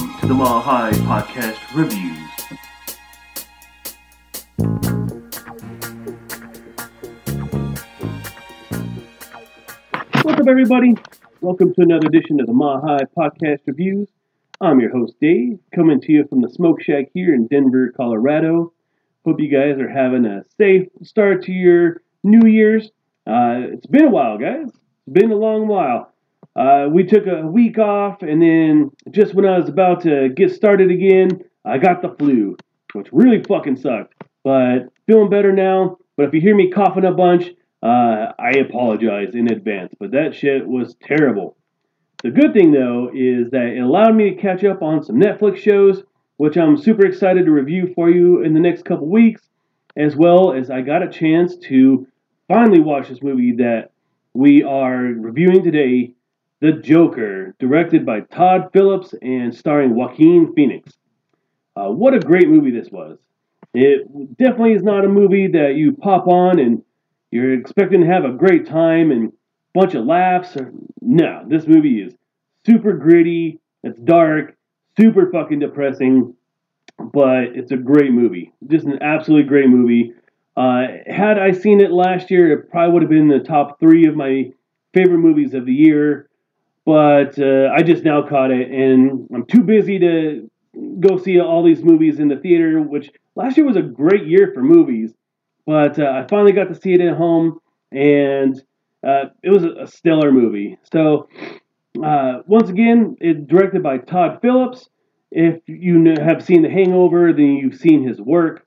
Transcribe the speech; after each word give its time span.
to 0.00 0.26
the 0.26 0.32
Mile 0.32 0.60
High 0.60 0.92
Podcast 0.92 1.58
Reviews. 1.76 2.16
What's 10.22 10.40
up, 10.40 10.48
everybody? 10.48 10.94
Welcome 11.42 11.74
to 11.74 11.82
another 11.82 12.06
edition 12.06 12.40
of 12.40 12.46
the 12.46 12.54
Mile 12.54 12.80
High 12.80 13.04
Podcast 13.14 13.60
Reviews. 13.66 14.08
I'm 14.58 14.80
your 14.80 14.90
host, 14.90 15.16
Dave, 15.20 15.58
coming 15.74 16.00
to 16.00 16.12
you 16.12 16.26
from 16.26 16.40
the 16.40 16.48
Smoke 16.48 16.80
Shack 16.80 17.08
here 17.12 17.34
in 17.34 17.46
Denver, 17.46 17.92
Colorado. 17.94 18.72
Hope 19.26 19.38
you 19.38 19.50
guys 19.50 19.78
are 19.78 19.90
having 19.90 20.24
a 20.24 20.44
safe 20.56 20.88
start 21.02 21.44
to 21.44 21.52
your 21.52 22.00
New 22.22 22.48
Year's. 22.48 22.86
Uh, 23.26 23.68
it's 23.72 23.86
been 23.86 24.06
a 24.06 24.10
while, 24.10 24.38
guys. 24.38 24.68
It's 24.68 25.12
been 25.12 25.30
a 25.30 25.36
long 25.36 25.68
while. 25.68 26.14
Uh, 26.60 26.86
we 26.90 27.04
took 27.04 27.26
a 27.26 27.46
week 27.46 27.78
off, 27.78 28.20
and 28.20 28.42
then 28.42 28.90
just 29.10 29.32
when 29.32 29.46
I 29.46 29.58
was 29.58 29.70
about 29.70 30.02
to 30.02 30.28
get 30.28 30.52
started 30.52 30.90
again, 30.90 31.30
I 31.64 31.78
got 31.78 32.02
the 32.02 32.14
flu, 32.18 32.54
which 32.92 33.08
really 33.12 33.42
fucking 33.42 33.76
sucked. 33.76 34.12
But 34.44 34.90
feeling 35.06 35.30
better 35.30 35.52
now. 35.54 35.96
But 36.18 36.26
if 36.26 36.34
you 36.34 36.42
hear 36.42 36.54
me 36.54 36.70
coughing 36.70 37.06
a 37.06 37.12
bunch, 37.12 37.46
uh, 37.82 38.32
I 38.38 38.58
apologize 38.60 39.34
in 39.34 39.50
advance. 39.50 39.94
But 39.98 40.10
that 40.10 40.34
shit 40.34 40.68
was 40.68 40.96
terrible. 41.02 41.56
The 42.22 42.30
good 42.30 42.52
thing, 42.52 42.72
though, 42.72 43.08
is 43.14 43.50
that 43.52 43.72
it 43.74 43.80
allowed 43.80 44.14
me 44.14 44.28
to 44.28 44.36
catch 44.36 44.62
up 44.62 44.82
on 44.82 45.02
some 45.02 45.16
Netflix 45.16 45.56
shows, 45.56 46.02
which 46.36 46.58
I'm 46.58 46.76
super 46.76 47.06
excited 47.06 47.46
to 47.46 47.52
review 47.52 47.90
for 47.94 48.10
you 48.10 48.42
in 48.42 48.52
the 48.52 48.60
next 48.60 48.84
couple 48.84 49.08
weeks, 49.08 49.48
as 49.96 50.14
well 50.14 50.52
as 50.52 50.70
I 50.70 50.82
got 50.82 51.02
a 51.02 51.08
chance 51.08 51.56
to 51.68 52.06
finally 52.48 52.80
watch 52.80 53.08
this 53.08 53.22
movie 53.22 53.52
that 53.52 53.92
we 54.34 54.62
are 54.62 54.98
reviewing 54.98 55.64
today 55.64 56.12
The 56.60 56.72
Joker, 56.72 57.54
directed 57.58 58.04
by 58.04 58.20
Todd 58.20 58.68
Phillips 58.72 59.14
and 59.22 59.54
starring 59.54 59.94
Joaquin 59.94 60.52
Phoenix. 60.54 60.92
Uh, 61.74 61.88
what 61.88 62.12
a 62.12 62.20
great 62.20 62.48
movie 62.48 62.70
this 62.70 62.90
was. 62.90 63.18
It 63.72 64.36
definitely 64.36 64.72
is 64.74 64.82
not 64.82 65.04
a 65.04 65.08
movie 65.08 65.48
that 65.48 65.76
you 65.76 65.92
pop 65.92 66.26
on 66.26 66.58
and 66.58 66.82
you're 67.30 67.54
expecting 67.54 68.02
to 68.02 68.06
have 68.06 68.24
a 68.24 68.32
great 68.32 68.66
time 68.66 69.10
and 69.10 69.28
a 69.28 69.32
bunch 69.78 69.94
of 69.94 70.04
laughs. 70.04 70.56
No, 71.00 71.44
this 71.46 71.66
movie 71.66 72.02
is 72.02 72.14
super 72.66 72.92
gritty, 72.92 73.58
it's 73.82 73.98
dark, 74.00 74.56
super 74.98 75.30
fucking 75.30 75.60
depressing, 75.60 76.34
but 76.98 77.44
it's 77.54 77.72
a 77.72 77.76
great 77.76 78.12
movie. 78.12 78.52
Just 78.66 78.84
an 78.84 79.02
absolutely 79.02 79.48
great 79.48 79.68
movie. 79.68 80.12
Uh, 80.56 80.82
had 81.06 81.38
I 81.38 81.52
seen 81.52 81.80
it 81.80 81.92
last 81.92 82.30
year, 82.30 82.52
it 82.52 82.70
probably 82.70 82.92
would 82.92 83.02
have 83.02 83.10
been 83.10 83.30
in 83.30 83.38
the 83.38 83.38
top 83.38 83.80
three 83.80 84.06
of 84.06 84.16
my 84.16 84.50
favorite 84.92 85.18
movies 85.18 85.54
of 85.54 85.64
the 85.64 85.72
year. 85.72 86.28
But 86.86 87.38
uh, 87.38 87.70
I 87.74 87.82
just 87.82 88.04
now 88.04 88.22
caught 88.26 88.50
it, 88.50 88.70
and 88.70 89.28
I'm 89.34 89.46
too 89.46 89.62
busy 89.62 89.98
to 89.98 90.50
go 91.00 91.18
see 91.18 91.38
all 91.40 91.62
these 91.62 91.82
movies 91.82 92.18
in 92.18 92.28
the 92.28 92.36
theater, 92.36 92.80
which 92.80 93.10
last 93.34 93.56
year 93.56 93.66
was 93.66 93.76
a 93.76 93.82
great 93.82 94.26
year 94.26 94.50
for 94.54 94.62
movies. 94.62 95.12
But 95.66 95.98
uh, 95.98 96.04
I 96.04 96.26
finally 96.28 96.52
got 96.52 96.68
to 96.68 96.74
see 96.74 96.94
it 96.94 97.00
at 97.00 97.16
home, 97.16 97.60
and 97.92 98.60
uh, 99.06 99.26
it 99.42 99.50
was 99.50 99.64
a 99.64 99.86
stellar 99.86 100.32
movie. 100.32 100.78
So, 100.92 101.28
uh, 102.02 102.40
once 102.46 102.70
again, 102.70 103.16
it's 103.20 103.44
directed 103.46 103.82
by 103.82 103.98
Todd 103.98 104.38
Phillips. 104.40 104.88
If 105.30 105.60
you 105.66 106.14
have 106.18 106.42
seen 106.42 106.62
The 106.62 106.70
Hangover, 106.70 107.32
then 107.32 107.56
you've 107.56 107.76
seen 107.76 108.06
his 108.06 108.20
work. 108.20 108.66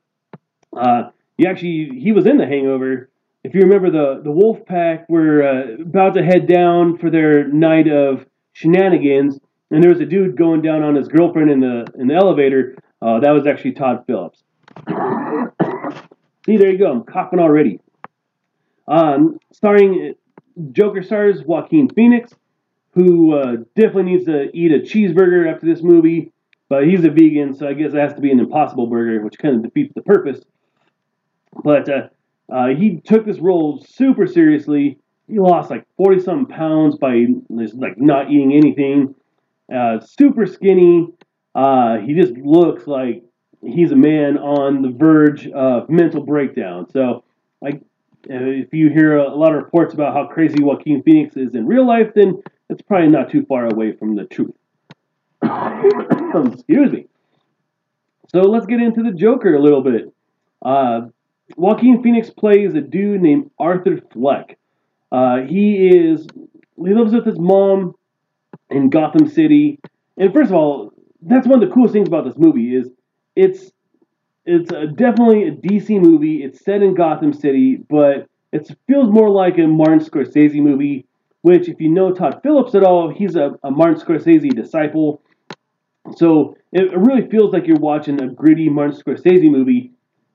Uh, 0.76 1.10
he 1.38 1.46
actually 1.46 2.00
he 2.00 2.12
was 2.12 2.26
in 2.26 2.38
The 2.38 2.46
Hangover. 2.46 3.10
If 3.44 3.54
you 3.54 3.62
remember, 3.62 3.92
the 3.92 4.22
the 4.24 4.32
Wolf 4.32 4.66
Pack 4.66 5.10
were 5.10 5.44
uh, 5.44 5.82
about 5.82 6.14
to 6.14 6.24
head 6.24 6.48
down 6.48 6.98
for 6.98 7.10
their 7.10 7.46
night 7.48 7.90
of 7.90 8.26
shenanigans, 8.54 9.38
and 9.70 9.84
there 9.84 9.90
was 9.90 10.00
a 10.00 10.06
dude 10.06 10.38
going 10.38 10.62
down 10.62 10.82
on 10.82 10.96
his 10.96 11.10
girlfriend 11.10 11.52
in 11.52 11.60
the 11.60 11.86
in 12.00 12.08
the 12.08 12.16
elevator. 12.16 12.78
Uh, 13.02 13.20
that 13.20 13.32
was 13.32 13.46
actually 13.46 13.74
Todd 13.74 14.06
Phillips. 14.08 14.44
See, 16.46 16.56
there 16.58 16.72
you 16.72 16.78
go. 16.78 16.90
I'm 16.90 17.04
coughing 17.04 17.40
already. 17.40 17.82
Um, 18.88 19.40
starring 19.52 20.14
Joker 20.72 21.04
stars 21.04 21.42
Joaquin 21.46 21.90
Phoenix, 21.90 22.34
who 22.92 23.36
uh, 23.36 23.56
definitely 23.76 24.04
needs 24.04 24.26
to 24.26 24.56
eat 24.56 24.72
a 24.72 24.80
cheeseburger 24.80 25.54
after 25.54 25.66
this 25.66 25.84
movie, 25.84 26.32
but 26.70 26.88
he's 26.88 27.04
a 27.04 27.10
vegan, 27.10 27.54
so 27.54 27.68
I 27.68 27.74
guess 27.74 27.94
it 27.94 27.98
has 27.98 28.14
to 28.14 28.22
be 28.22 28.32
an 28.32 28.40
impossible 28.40 28.88
burger, 28.88 29.22
which 29.22 29.38
kind 29.38 29.56
of 29.58 29.64
defeats 29.64 29.94
the 29.94 30.02
purpose. 30.02 30.42
But 31.64 31.90
uh, 32.52 32.56
uh, 32.56 32.68
he 32.68 33.02
took 33.06 33.26
this 33.26 33.40
role 33.40 33.84
super 33.88 34.28
seriously. 34.28 35.00
He 35.28 35.40
lost 35.40 35.70
like 35.70 35.86
40 35.98 36.20
something 36.20 36.56
pounds 36.56 36.98
by 36.98 37.26
like 37.50 37.98
not 37.98 38.30
eating 38.30 38.54
anything. 38.54 39.16
Uh, 39.74 40.00
super 40.00 40.46
skinny. 40.46 41.08
Uh, 41.56 41.98
he 42.00 42.14
just 42.14 42.34
looks 42.34 42.88
like 42.88 43.24
he's 43.62 43.92
a 43.92 43.96
man 43.96 44.38
on 44.38 44.82
the 44.82 44.90
verge 44.90 45.48
of 45.48 45.90
mental 45.90 46.24
breakdown. 46.24 46.90
So, 46.92 47.24
like, 47.62 47.82
if 48.26 48.74
you 48.74 48.90
hear 48.90 49.18
a 49.18 49.36
lot 49.36 49.56
of 49.56 49.64
reports 49.64 49.94
about 49.94 50.14
how 50.14 50.28
crazy 50.28 50.62
Joaquin 50.62 51.04
Phoenix 51.04 51.36
is 51.38 51.56
in 51.56 51.66
real 51.66 51.88
life, 51.88 52.12
then 52.16 52.42
it's 52.70 52.82
probably 52.82 53.10
not 53.10 53.30
too 53.30 53.46
far 53.46 53.66
away 53.66 53.94
from 53.94 54.16
the 54.16 54.26
truth. 54.26 54.56
Excuse 56.54 56.92
me. 56.92 57.06
So 58.34 58.42
let's 58.42 58.66
get 58.66 58.82
into 58.82 59.04
the 59.04 59.12
Joker 59.12 59.56
a 59.56 59.62
little 59.62 59.84
bit. 59.84 60.12
Uh, 60.62 61.08
Joaquin 61.58 62.02
Phoenix 62.02 62.30
plays 62.30 62.74
a 62.74 62.82
dude 62.82 63.22
named 63.22 63.52
Arthur 63.60 64.00
Fleck. 64.12 64.58
Uh, 65.12 65.42
he 65.42 65.88
is 65.88 66.26
he 66.76 66.94
lives 66.94 67.14
with 67.14 67.26
his 67.26 67.40
mom 67.40 67.96
in 68.70 68.90
Gotham 68.90 69.28
City. 69.28 69.80
And 70.18 70.34
first 70.34 70.50
of 70.50 70.56
all, 70.56 70.92
that's 71.22 71.48
one 71.48 71.62
of 71.62 71.68
the 71.68 71.74
coolest 71.74 71.94
things 71.94 72.08
about 72.08 72.26
this 72.26 72.38
movie 72.38 72.76
is 72.76 72.90
it's 73.36 73.72
it's 74.46 74.72
a, 74.72 74.88
definitely 74.88 75.48
a 75.48 75.52
DC 75.52 76.02
movie. 76.02 76.44
It's 76.44 76.64
set 76.64 76.82
in 76.82 76.96
Gotham 76.96 77.32
City, 77.32 77.78
but 77.90 78.28
it 78.52 78.70
feels 78.88 79.10
more 79.10 79.30
like 79.30 79.58
a 79.58 79.68
Martin 79.68 80.00
Scorsese 80.00 80.62
movie. 80.62 81.06
Which, 81.42 81.68
if 81.68 81.82
you 81.82 81.90
know 81.90 82.14
Todd 82.14 82.40
Phillips 82.42 82.74
at 82.74 82.84
all, 82.84 83.10
he's 83.10 83.36
a, 83.36 83.60
a 83.64 83.72
Martin 83.72 84.00
Scorsese 84.00 84.56
disciple. 84.56 85.22
So 86.16 86.56
it, 86.72 86.84
it 86.84 86.98
really 86.98 87.30
feels 87.30 87.54
like 87.54 87.68
you're 87.68 87.78
watching 87.78 88.22
a 88.22 88.28
gritty 88.28 88.70
Martin 88.70 88.98
Scorsese 88.98 89.50
movie, 89.52 89.92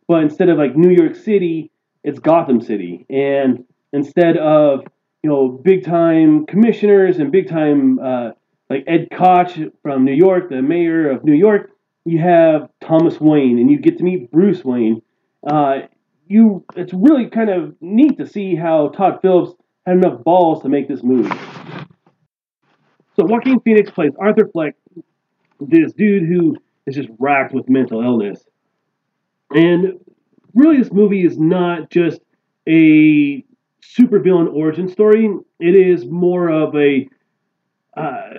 but 0.09 0.23
instead 0.23 0.49
of 0.49 0.59
like 0.59 0.75
New 0.75 0.91
York 0.91 1.15
City, 1.15 1.71
it's 2.03 2.19
Gotham 2.19 2.61
City, 2.61 3.07
and 3.09 3.65
instead 3.93 4.37
of 4.39 4.81
you 5.23 5.31
know 5.31 5.49
big 5.49 5.85
time 5.85 6.47
commissioners 6.47 7.19
and 7.19 7.31
big 7.31 7.49
time 7.49 7.99
uh, 7.99 8.31
like 8.71 8.85
Ed 8.87 9.09
Koch 9.13 9.59
from 9.83 10.05
New 10.05 10.15
York, 10.15 10.49
the 10.49 10.63
mayor 10.63 11.11
of 11.11 11.25
New 11.25 11.35
York, 11.35 11.71
you 12.05 12.19
have 12.19 12.71
Thomas 12.81 13.21
Wayne, 13.21 13.59
and 13.59 13.71
you 13.71 13.79
get 13.79 13.99
to 13.99 14.05
meet 14.05 14.31
Bruce 14.31 14.65
Wayne. 14.65 15.03
Uh, 15.47 15.81
you, 16.27 16.65
it's 16.77 16.93
really 16.93 17.29
kind 17.29 17.51
of 17.51 17.75
neat 17.81 18.19
to 18.19 18.27
see 18.27 18.55
how 18.55 18.89
Todd 18.89 19.21
Phillips 19.23 19.53
had 19.87 19.97
enough 19.97 20.23
balls 20.25 20.63
to 20.63 20.69
make 20.69 20.89
this 20.89 21.03
movie. 21.03 21.35
So 23.17 23.25
Joaquin 23.25 23.61
Phoenix 23.61 23.91
plays 23.91 24.13
Arthur 24.19 24.49
Fleck, 24.53 24.75
this 25.61 25.93
dude 25.93 26.29
who 26.29 26.57
is 26.87 26.95
just 26.95 27.09
racked 27.19 27.53
with 27.53 27.69
mental 27.69 28.03
illness, 28.03 28.43
and 29.55 29.99
really, 30.55 30.79
this 30.79 30.93
movie 30.93 31.25
is 31.25 31.39
not 31.39 31.91
just 31.91 32.21
a 32.69 33.45
supervillain 33.83 34.53
origin 34.53 34.89
story. 34.89 35.31
It 35.59 35.75
is 35.75 36.05
more 36.07 36.51
of 36.51 36.75
a 36.77 37.09
uh, 37.97 38.31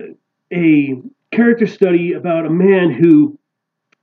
a 0.53 1.02
character 1.31 1.68
study 1.68 2.14
about 2.14 2.46
a 2.46 2.50
man 2.50 2.92
who 2.92 3.38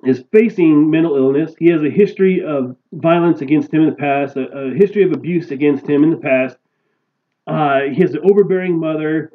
is 0.04 0.22
facing 0.32 0.90
mental 0.90 1.16
illness. 1.16 1.54
He 1.58 1.68
has 1.68 1.82
a 1.82 1.90
history 1.90 2.44
of 2.44 2.76
violence 2.92 3.40
against 3.40 3.72
him 3.72 3.82
in 3.82 3.90
the 3.90 3.96
past, 3.96 4.36
a, 4.36 4.46
a 4.46 4.74
history 4.74 5.02
of 5.02 5.12
abuse 5.12 5.50
against 5.50 5.88
him 5.88 6.04
in 6.04 6.10
the 6.10 6.16
past. 6.16 6.56
Uh, 7.46 7.82
he 7.92 8.02
has 8.02 8.14
an 8.14 8.20
overbearing 8.30 8.78
mother. 8.78 9.32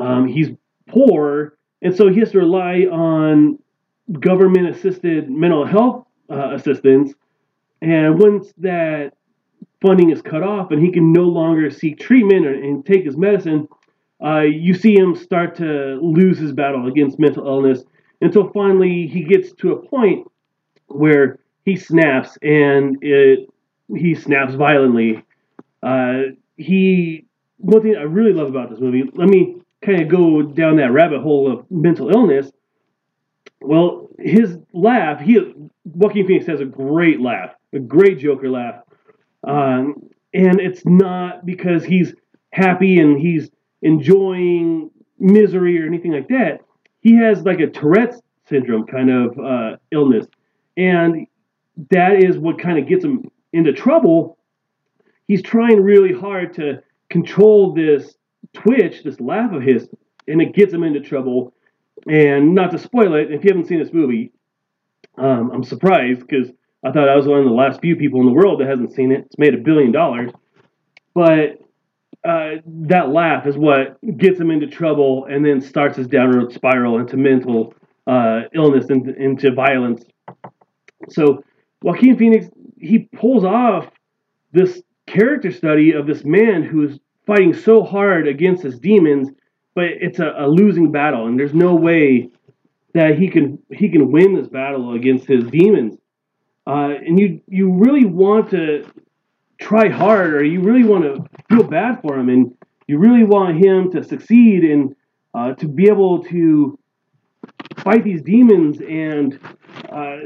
Um, 0.00 0.26
he's 0.26 0.48
poor, 0.88 1.58
and 1.82 1.94
so 1.94 2.08
he 2.08 2.20
has 2.20 2.30
to 2.32 2.38
rely 2.38 2.86
on 2.90 3.58
government 4.18 4.68
assisted 4.68 5.28
mental 5.30 5.66
health 5.66 6.06
uh, 6.30 6.54
assistance. 6.54 7.14
And 7.82 8.18
once 8.18 8.52
that 8.58 9.14
funding 9.80 10.10
is 10.10 10.22
cut 10.22 10.42
off 10.42 10.70
and 10.70 10.84
he 10.84 10.92
can 10.92 11.12
no 11.12 11.22
longer 11.22 11.70
seek 11.70 11.98
treatment 11.98 12.46
or, 12.46 12.52
and 12.52 12.84
take 12.84 13.04
his 13.04 13.16
medicine, 13.16 13.68
uh, 14.24 14.40
you 14.40 14.74
see 14.74 14.94
him 14.94 15.16
start 15.16 15.56
to 15.56 15.98
lose 16.02 16.38
his 16.38 16.52
battle 16.52 16.86
against 16.86 17.18
mental 17.18 17.46
illness 17.46 17.82
until 18.20 18.50
finally 18.50 19.06
he 19.06 19.24
gets 19.24 19.52
to 19.52 19.72
a 19.72 19.86
point 19.88 20.30
where 20.88 21.38
he 21.64 21.76
snaps 21.76 22.36
and 22.42 23.02
it 23.02 23.48
he 23.96 24.14
snaps 24.14 24.54
violently. 24.54 25.22
Uh, 25.82 26.22
he 26.56 27.24
one 27.56 27.82
thing 27.82 27.96
I 27.96 28.02
really 28.02 28.32
love 28.32 28.48
about 28.48 28.70
this 28.70 28.80
movie. 28.80 29.04
Let 29.14 29.28
me 29.28 29.56
kind 29.82 30.02
of 30.02 30.08
go 30.08 30.42
down 30.42 30.76
that 30.76 30.92
rabbit 30.92 31.22
hole 31.22 31.50
of 31.50 31.70
mental 31.70 32.10
illness. 32.10 32.50
Well, 33.60 34.08
his 34.18 34.56
laugh. 34.72 35.20
He 35.20 35.38
Joaquin 35.84 36.26
Phoenix 36.26 36.46
has 36.46 36.60
a 36.60 36.64
great 36.64 37.20
laugh, 37.20 37.50
a 37.72 37.78
great 37.78 38.18
Joker 38.18 38.48
laugh, 38.50 38.82
um, 39.44 39.94
and 40.32 40.60
it's 40.60 40.82
not 40.86 41.44
because 41.44 41.84
he's 41.84 42.14
happy 42.52 42.98
and 42.98 43.18
he's 43.18 43.50
enjoying 43.82 44.90
misery 45.18 45.80
or 45.80 45.86
anything 45.86 46.12
like 46.12 46.28
that 46.28 46.60
he 47.00 47.16
has 47.16 47.42
like 47.42 47.60
a 47.60 47.66
Tourette's 47.66 48.20
syndrome 48.48 48.86
kind 48.86 49.10
of 49.10 49.38
uh, 49.38 49.76
illness, 49.90 50.26
and 50.76 51.26
that 51.90 52.22
is 52.22 52.38
what 52.38 52.58
kind 52.58 52.78
of 52.78 52.86
gets 52.86 53.04
him 53.04 53.30
into 53.52 53.72
trouble. 53.72 54.38
He's 55.26 55.42
trying 55.42 55.80
really 55.80 56.12
hard 56.12 56.54
to 56.54 56.82
control 57.08 57.72
this 57.72 58.14
twitch, 58.52 59.02
this 59.02 59.20
laugh 59.20 59.52
of 59.52 59.62
his, 59.62 59.88
and 60.28 60.42
it 60.42 60.54
gets 60.54 60.72
him 60.72 60.84
into 60.84 61.00
trouble. 61.00 61.54
And 62.08 62.54
not 62.54 62.70
to 62.70 62.78
spoil 62.78 63.14
it, 63.14 63.30
if 63.30 63.44
you 63.44 63.50
haven't 63.50 63.66
seen 63.66 63.78
this 63.78 63.92
movie, 63.92 64.32
um, 65.18 65.50
I'm 65.52 65.64
surprised 65.64 66.20
because 66.20 66.50
I 66.84 66.92
thought 66.92 67.08
I 67.08 67.16
was 67.16 67.26
one 67.26 67.38
of 67.38 67.44
the 67.44 67.50
last 67.50 67.80
few 67.80 67.96
people 67.96 68.20
in 68.20 68.26
the 68.26 68.32
world 68.32 68.60
that 68.60 68.68
hasn't 68.68 68.92
seen 68.92 69.12
it. 69.12 69.26
It's 69.26 69.38
made 69.38 69.54
a 69.54 69.58
billion 69.58 69.92
dollars, 69.92 70.30
but 71.14 71.60
uh, 72.26 72.56
that 72.66 73.10
laugh 73.10 73.46
is 73.46 73.56
what 73.56 73.98
gets 74.18 74.38
him 74.38 74.50
into 74.50 74.66
trouble 74.66 75.26
and 75.26 75.44
then 75.44 75.60
starts 75.60 75.96
his 75.96 76.06
downward 76.06 76.52
spiral 76.52 76.98
into 76.98 77.16
mental 77.16 77.74
uh, 78.06 78.42
illness 78.54 78.86
and 78.88 79.08
into 79.16 79.52
violence. 79.52 80.04
So 81.08 81.44
Joaquin 81.82 82.16
Phoenix 82.16 82.46
he 82.80 83.00
pulls 83.14 83.44
off 83.44 83.90
this 84.52 84.82
character 85.06 85.52
study 85.52 85.92
of 85.92 86.06
this 86.06 86.24
man 86.24 86.62
who's 86.62 86.98
fighting 87.26 87.54
so 87.54 87.82
hard 87.82 88.26
against 88.26 88.62
his 88.62 88.78
demons, 88.78 89.28
but 89.74 89.84
it's 89.84 90.18
a, 90.18 90.34
a 90.38 90.48
losing 90.48 90.90
battle, 90.90 91.26
and 91.26 91.38
there's 91.38 91.54
no 91.54 91.74
way 91.74 92.30
that 92.94 93.18
he 93.18 93.28
can 93.28 93.58
he 93.70 93.88
can 93.88 94.10
win 94.10 94.34
this 94.34 94.48
battle 94.48 94.94
against 94.94 95.26
his 95.26 95.44
demons. 95.44 95.96
Uh, 96.66 96.90
and 97.06 97.18
you 97.18 97.40
you 97.46 97.72
really 97.72 98.04
want 98.04 98.50
to 98.50 98.84
try 99.60 99.88
hard, 99.88 100.34
or 100.34 100.44
you 100.44 100.60
really 100.60 100.84
want 100.84 101.04
to 101.04 101.24
feel 101.48 101.62
bad 101.62 102.00
for 102.02 102.18
him, 102.18 102.28
and 102.28 102.54
you 102.86 102.98
really 102.98 103.24
want 103.24 103.64
him 103.64 103.90
to 103.92 104.02
succeed 104.02 104.64
and 104.64 104.96
uh, 105.34 105.54
to 105.54 105.68
be 105.68 105.88
able 105.88 106.24
to 106.24 106.78
fight 107.76 108.04
these 108.04 108.22
demons 108.22 108.80
and 108.80 109.38
uh, 109.90 110.16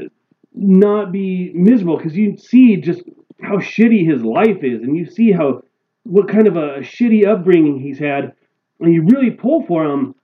not 0.53 1.11
be 1.11 1.51
miserable 1.53 1.97
because 1.97 2.15
you 2.15 2.37
see 2.37 2.77
just 2.77 3.03
how 3.41 3.57
shitty 3.57 4.09
his 4.09 4.23
life 4.23 4.63
is, 4.63 4.81
and 4.81 4.97
you 4.97 5.05
see 5.05 5.31
how 5.31 5.61
what 6.03 6.27
kind 6.27 6.47
of 6.47 6.55
a 6.55 6.79
shitty 6.79 7.27
upbringing 7.27 7.79
he's 7.79 7.99
had, 7.99 8.33
and 8.79 8.93
you 8.93 9.03
really 9.03 9.31
pull 9.31 9.65
for 9.65 9.85
him, 9.85 10.15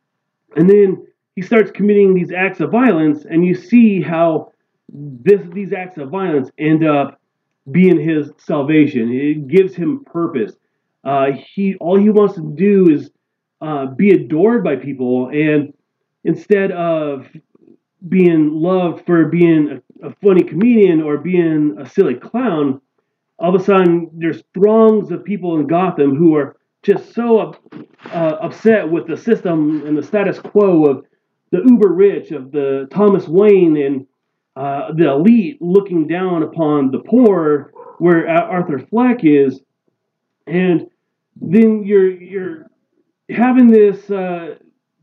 and 0.55 0.69
then 0.69 1.05
he 1.35 1.41
starts 1.41 1.71
committing 1.71 2.13
these 2.13 2.31
acts 2.31 2.59
of 2.59 2.71
violence, 2.71 3.25
and 3.25 3.45
you 3.45 3.55
see 3.55 4.01
how 4.01 4.51
this 4.89 5.41
these 5.53 5.73
acts 5.73 5.97
of 5.97 6.09
violence 6.09 6.49
end 6.57 6.85
up 6.85 7.19
being 7.71 7.99
his 7.99 8.31
salvation. 8.37 9.11
It 9.11 9.47
gives 9.47 9.75
him 9.75 10.03
purpose. 10.03 10.53
Uh, 11.03 11.31
he 11.31 11.75
all 11.75 11.97
he 11.97 12.09
wants 12.09 12.35
to 12.35 12.53
do 12.55 12.89
is 12.89 13.11
uh, 13.61 13.87
be 13.87 14.11
adored 14.11 14.63
by 14.63 14.75
people, 14.75 15.29
and 15.29 15.73
instead 16.23 16.71
of 16.71 17.27
being 18.09 18.51
loved 18.51 19.05
for 19.05 19.25
being 19.25 19.81
a, 20.01 20.07
a 20.07 20.15
funny 20.23 20.43
comedian 20.43 21.01
or 21.01 21.17
being 21.17 21.75
a 21.79 21.87
silly 21.87 22.15
clown, 22.15 22.81
all 23.39 23.55
of 23.55 23.61
a 23.61 23.63
sudden 23.63 24.09
there's 24.13 24.43
throngs 24.53 25.11
of 25.11 25.23
people 25.23 25.59
in 25.59 25.67
Gotham 25.67 26.15
who 26.15 26.35
are 26.35 26.57
just 26.83 27.13
so 27.13 27.55
uh, 28.05 28.37
upset 28.41 28.89
with 28.89 29.07
the 29.07 29.17
system 29.17 29.85
and 29.85 29.97
the 29.97 30.03
status 30.03 30.39
quo 30.39 30.85
of 30.85 31.05
the 31.51 31.61
uber 31.65 31.89
rich, 31.93 32.31
of 32.31 32.51
the 32.51 32.87
Thomas 32.91 33.27
Wayne 33.27 33.77
and 33.77 34.07
uh, 34.55 34.91
the 34.93 35.11
elite 35.11 35.61
looking 35.61 36.07
down 36.07 36.43
upon 36.43 36.91
the 36.91 36.99
poor, 36.99 37.71
where 37.99 38.27
Arthur 38.27 38.79
Fleck 38.79 39.23
is, 39.23 39.61
and 40.47 40.87
then 41.39 41.83
you're 41.83 42.11
you're 42.11 42.67
having 43.29 43.67
this 43.67 44.09
uh, 44.09 44.55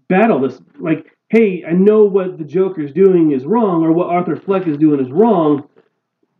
battle, 0.08 0.40
this 0.40 0.60
like, 0.78 1.16
hey, 1.28 1.64
I 1.66 1.72
know 1.72 2.04
what 2.04 2.38
the 2.38 2.44
Joker's 2.44 2.92
doing 2.92 3.32
is 3.32 3.46
wrong, 3.46 3.84
or 3.84 3.92
what 3.92 4.08
Arthur 4.08 4.36
Fleck 4.36 4.66
is 4.66 4.76
doing 4.76 5.00
is 5.00 5.10
wrong, 5.10 5.68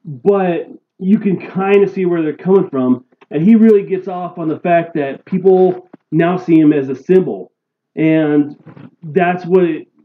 but 0.05 0.69
you 0.99 1.19
can 1.19 1.40
kind 1.49 1.82
of 1.85 1.90
see 1.90 2.06
where 2.06 2.23
they're 2.23 2.37
coming 2.37 2.69
from. 2.69 3.05
And 3.30 3.42
he 3.42 3.54
really 3.54 3.82
gets 3.82 4.08
off 4.08 4.38
on 4.38 4.48
the 4.48 4.58
fact 4.58 4.94
that 4.94 5.25
people 5.25 5.88
now 6.10 6.36
see 6.36 6.58
him 6.58 6.72
as 6.72 6.88
a 6.88 6.94
symbol. 6.94 7.52
And 7.94 8.56
that's 9.02 9.44
what 9.44 9.64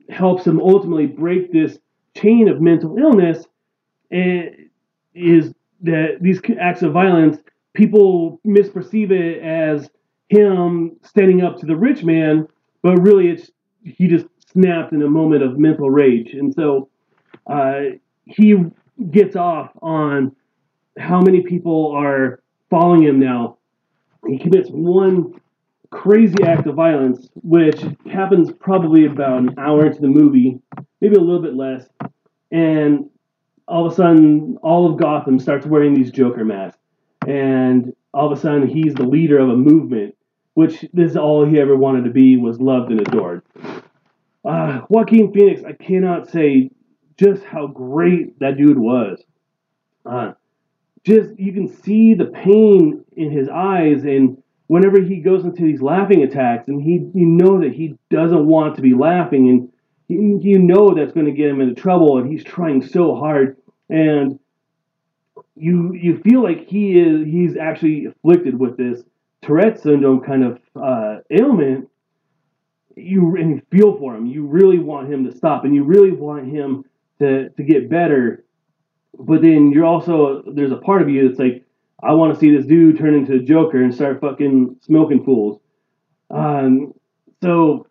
helps 0.09 0.45
him 0.45 0.59
ultimately 0.59 1.05
break 1.05 1.51
this 1.51 1.77
chain 2.15 2.47
of 2.47 2.61
mental 2.61 2.97
illness 2.97 3.45
and 4.11 4.51
is 5.13 5.53
that 5.81 6.17
these 6.21 6.41
acts 6.59 6.81
of 6.81 6.93
violence, 6.93 7.37
people 7.73 8.39
misperceive 8.45 9.11
it 9.11 9.41
as 9.41 9.89
him 10.29 10.97
standing 11.03 11.41
up 11.41 11.57
to 11.59 11.65
the 11.65 11.75
rich 11.75 12.03
man, 12.03 12.47
but 12.81 12.97
really 12.97 13.29
it's 13.29 13.51
he 13.83 14.07
just 14.07 14.25
snapped 14.51 14.93
in 14.93 15.01
a 15.01 15.09
moment 15.09 15.43
of 15.43 15.57
mental 15.57 15.89
rage. 15.89 16.33
And 16.33 16.53
so 16.53 16.89
uh, 17.47 17.81
he 18.25 18.55
gets 19.11 19.35
off 19.35 19.71
on 19.81 20.35
how 20.97 21.21
many 21.21 21.41
people 21.41 21.91
are 21.91 22.42
following 22.73 23.03
him 23.03 23.19
now. 23.19 23.59
He 24.27 24.39
commits 24.39 24.67
one 24.71 25.39
crazy 25.91 26.43
act 26.43 26.65
of 26.65 26.73
violence, 26.73 27.29
which 27.35 27.83
happens 28.11 28.51
probably 28.59 29.05
about 29.05 29.37
an 29.37 29.53
hour 29.59 29.85
into 29.85 30.01
the 30.01 30.07
movie, 30.07 30.59
maybe 30.99 31.15
a 31.15 31.19
little 31.19 31.41
bit 31.41 31.53
less, 31.53 31.87
and 32.51 33.11
all 33.67 33.85
of 33.85 33.93
a 33.93 33.95
sudden, 33.95 34.57
all 34.63 34.91
of 34.91 34.99
Gotham 34.99 35.37
starts 35.37 35.67
wearing 35.67 35.93
these 35.93 36.09
Joker 36.09 36.43
masks, 36.43 36.79
and 37.27 37.95
all 38.11 38.31
of 38.31 38.35
a 38.35 38.41
sudden, 38.41 38.67
he's 38.67 38.95
the 38.95 39.03
leader 39.03 39.37
of 39.37 39.49
a 39.49 39.55
movement, 39.55 40.15
which 40.55 40.83
this 40.93 41.11
is 41.11 41.17
all 41.17 41.45
he 41.45 41.59
ever 41.59 41.75
wanted 41.75 42.05
to 42.05 42.11
be 42.11 42.37
was 42.37 42.59
loved 42.59 42.89
and 42.89 43.01
adored. 43.01 43.43
Uh, 44.43 44.81
Joaquin 44.89 45.31
Phoenix, 45.31 45.61
I 45.63 45.73
cannot 45.73 46.27
say 46.27 46.71
just 47.17 47.43
how 47.43 47.67
great 47.67 48.39
that 48.39 48.57
dude 48.57 48.79
was. 48.79 49.23
Uh, 50.07 50.33
just 51.05 51.37
you 51.37 51.53
can 51.53 51.67
see 51.67 52.13
the 52.13 52.25
pain 52.25 53.03
in 53.15 53.31
his 53.31 53.49
eyes 53.49 54.03
and 54.03 54.41
whenever 54.67 55.01
he 55.01 55.17
goes 55.17 55.43
into 55.43 55.63
these 55.63 55.81
laughing 55.81 56.23
attacks 56.23 56.67
and 56.67 56.81
he 56.81 56.93
you 57.13 57.25
know 57.25 57.59
that 57.59 57.73
he 57.73 57.97
doesn't 58.09 58.45
want 58.45 58.75
to 58.75 58.81
be 58.81 58.93
laughing 58.93 59.49
and 59.49 59.69
you 60.43 60.59
know 60.59 60.93
that's 60.93 61.13
going 61.13 61.25
to 61.25 61.31
get 61.31 61.49
him 61.49 61.61
into 61.61 61.79
trouble 61.79 62.17
and 62.17 62.31
he's 62.31 62.43
trying 62.43 62.85
so 62.85 63.15
hard 63.15 63.57
and 63.89 64.39
you 65.55 65.93
you 65.93 66.19
feel 66.19 66.41
like 66.41 66.67
he 66.67 66.99
is 66.99 67.25
he's 67.25 67.57
actually 67.57 68.05
afflicted 68.05 68.57
with 68.57 68.77
this 68.77 69.03
Tourette 69.41 69.79
syndrome 69.79 70.21
kind 70.21 70.43
of 70.43 70.59
uh, 70.75 71.17
ailment 71.29 71.89
you 72.95 73.35
and 73.37 73.49
you 73.49 73.61
feel 73.71 73.97
for 73.97 74.15
him. 74.15 74.25
You 74.25 74.45
really 74.45 74.79
want 74.79 75.11
him 75.11 75.25
to 75.25 75.35
stop 75.35 75.65
and 75.65 75.73
you 75.73 75.83
really 75.83 76.11
want 76.11 76.47
him 76.47 76.85
to 77.19 77.49
to 77.49 77.63
get 77.63 77.89
better 77.89 78.42
but 79.19 79.41
then 79.41 79.71
you're 79.71 79.85
also 79.85 80.43
there's 80.53 80.71
a 80.71 80.77
part 80.77 81.01
of 81.01 81.09
you 81.09 81.27
that's 81.27 81.39
like, 81.39 81.65
I 82.01 82.13
want 82.13 82.33
to 82.33 82.39
see 82.39 82.55
this 82.55 82.65
dude 82.65 82.97
turn 82.97 83.13
into 83.13 83.35
a 83.35 83.39
Joker 83.39 83.81
and 83.81 83.93
start 83.93 84.19
fucking 84.19 84.77
smoking 84.81 85.23
fools. 85.23 85.59
Um, 86.29 86.93
so 87.41 87.87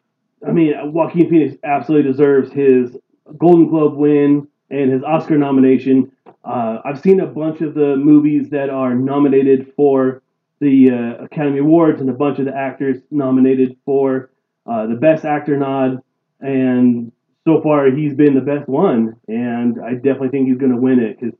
I 0.46 0.50
mean, 0.50 0.74
Joaquin 0.92 1.30
Phoenix 1.30 1.56
absolutely 1.64 2.10
deserves 2.10 2.52
his 2.52 2.96
Golden 3.38 3.68
Globe 3.68 3.94
win 3.94 4.48
and 4.70 4.90
his 4.90 5.02
Oscar 5.02 5.38
nomination. 5.38 6.10
Uh, 6.44 6.78
I've 6.84 7.00
seen 7.00 7.20
a 7.20 7.26
bunch 7.26 7.60
of 7.60 7.74
the 7.74 7.96
movies 7.96 8.50
that 8.50 8.68
are 8.68 8.94
nominated 8.94 9.72
for 9.76 10.22
the 10.60 10.90
uh, 10.90 11.24
Academy 11.24 11.58
Awards 11.58 12.00
and 12.00 12.10
a 12.10 12.14
bunch 12.14 12.38
of 12.38 12.46
the 12.46 12.56
actors 12.56 12.98
nominated 13.10 13.76
for 13.84 14.30
uh, 14.66 14.86
the 14.86 14.94
Best 14.94 15.24
Actor 15.24 15.56
nod. 15.56 16.02
And 16.40 17.12
so 17.44 17.60
far 17.60 17.90
he's 17.90 18.14
been 18.14 18.34
the 18.34 18.40
best 18.40 18.68
one, 18.68 19.16
and 19.28 19.78
I 19.80 19.94
definitely 19.94 20.28
think 20.28 20.48
he's 20.48 20.58
going 20.58 20.72
to 20.72 20.78
win 20.78 21.00
it 21.00 21.18
because 21.18 21.36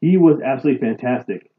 he 0.00 0.16
was 0.16 0.40
absolutely 0.40 0.86
fantastic. 0.86 1.50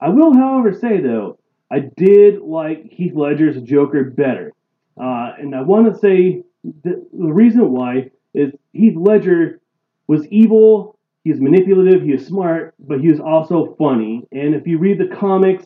I 0.00 0.08
will, 0.08 0.34
however, 0.34 0.72
say 0.72 1.00
though 1.00 1.38
I 1.70 1.80
did 1.96 2.40
like 2.40 2.84
Heath 2.90 3.14
Ledger's 3.14 3.60
Joker 3.62 4.04
better, 4.04 4.52
uh, 5.00 5.32
and 5.38 5.54
I 5.54 5.62
want 5.62 5.92
to 5.92 5.98
say 5.98 6.42
the, 6.82 7.06
reason 7.12 7.72
why 7.72 8.10
is 8.34 8.52
Heath 8.72 8.96
Ledger 8.96 9.60
was 10.06 10.26
evil. 10.28 10.98
He 11.24 11.30
was 11.30 11.40
manipulative. 11.40 12.02
He 12.02 12.12
was 12.12 12.26
smart, 12.26 12.74
but 12.78 13.00
he 13.00 13.08
was 13.08 13.20
also 13.20 13.74
funny. 13.78 14.26
And 14.30 14.54
if 14.54 14.66
you 14.66 14.78
read 14.78 14.98
the 14.98 15.14
comics, 15.14 15.64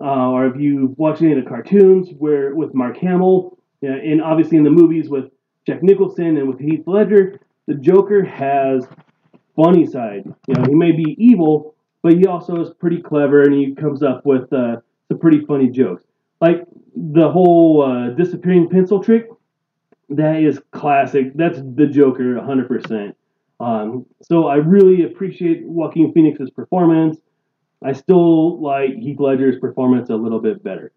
uh, 0.00 0.28
or 0.30 0.46
if 0.46 0.60
you 0.60 0.94
watch 0.98 1.22
any 1.22 1.32
of 1.32 1.42
the 1.42 1.48
cartoons, 1.48 2.10
where 2.18 2.54
with 2.54 2.74
Mark 2.74 2.98
Hamill, 2.98 3.58
and 3.80 4.22
obviously 4.22 4.58
in 4.58 4.64
the 4.64 4.70
movies 4.70 5.08
with 5.08 5.30
Jack 5.68 5.82
Nicholson 5.82 6.38
and 6.38 6.48
with 6.48 6.58
Heath 6.58 6.84
Ledger, 6.86 7.38
the 7.66 7.74
Joker 7.74 8.24
has 8.24 8.86
funny 9.54 9.84
side. 9.84 10.24
You 10.46 10.54
know, 10.54 10.64
he 10.66 10.74
may 10.74 10.92
be 10.92 11.14
evil, 11.18 11.74
but 12.02 12.14
he 12.14 12.26
also 12.26 12.62
is 12.62 12.70
pretty 12.80 13.02
clever 13.02 13.42
and 13.42 13.52
he 13.52 13.74
comes 13.74 14.02
up 14.02 14.24
with 14.24 14.50
uh, 14.50 14.76
some 15.08 15.18
pretty 15.18 15.44
funny 15.44 15.68
jokes. 15.68 16.04
Like 16.40 16.64
the 16.96 17.28
whole 17.28 17.82
uh, 17.82 18.14
disappearing 18.14 18.70
pencil 18.70 19.04
trick, 19.04 19.28
that 20.08 20.36
is 20.42 20.58
classic. 20.70 21.34
That's 21.34 21.58
the 21.58 21.86
Joker 21.86 22.36
100%. 22.36 23.12
Um, 23.60 24.06
so 24.22 24.46
I 24.46 24.56
really 24.56 25.04
appreciate 25.04 25.64
Joaquin 25.66 26.14
Phoenix's 26.14 26.48
performance. 26.48 27.18
I 27.84 27.92
still 27.92 28.58
like 28.62 28.94
Heath 28.94 29.20
Ledger's 29.20 29.58
performance 29.58 30.08
a 30.08 30.16
little 30.16 30.40
bit 30.40 30.64
better. 30.64 30.92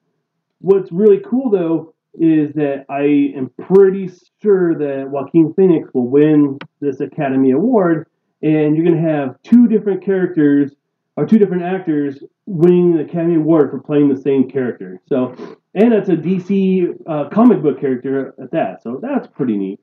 What's 0.60 0.94
really 0.94 1.20
cool 1.20 1.50
though 1.50 1.94
is 2.14 2.54
that 2.54 2.86
I 2.90 3.38
am 3.38 3.52
pretty 3.68 4.10
sure 4.42 4.78
that 4.78 5.10
Joaquin 5.10 5.54
Phoenix 5.54 5.90
will 5.94 6.08
win 6.08 6.60
this 6.80 7.00
Academy 7.00 7.52
Award, 7.52 8.08
and 8.42 8.76
you're 8.76 8.86
going 8.86 9.02
to 9.02 9.10
have 9.10 9.42
two 9.44 9.68
different 9.68 10.04
characters 10.04 10.74
or 11.16 11.26
two 11.26 11.38
different 11.38 11.64
actors 11.64 12.24
winning 12.46 12.96
the 12.96 13.04
Academy 13.04 13.36
Award 13.36 13.72
for 13.72 13.80
playing 13.80 14.10
the 14.10 14.20
same 14.20 14.50
character. 14.50 15.02
So, 15.08 15.36
and 15.74 15.94
it's 15.94 16.10
a 16.10 16.16
DC 16.16 16.96
uh, 17.08 17.30
comic 17.30 17.62
book 17.62 17.80
character 17.80 18.34
at 18.42 18.52
that. 18.52 18.84
So 18.84 19.00
that's 19.02 19.28
pretty 19.28 19.58
neat. 19.58 19.80